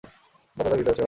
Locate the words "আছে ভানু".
0.81-0.99